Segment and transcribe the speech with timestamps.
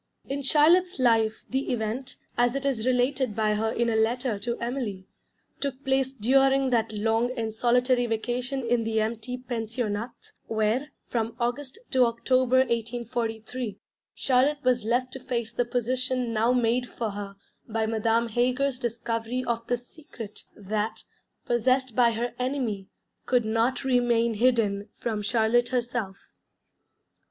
[0.27, 4.57] In Charlotte's life the event, as it is related by her in a letter to
[4.57, 5.05] Emily,
[5.59, 11.77] took place during that long and solitary vacation in the empty Pensionnat, where, from August
[11.91, 13.77] to October 1843,
[14.15, 17.35] Charlotte was left to face the position now made for her
[17.69, 21.03] by Madame Heger's discovery of the Secret that,
[21.45, 22.87] possessed by her enemy,
[23.27, 26.31] could not remain hidden from Charlotte herself.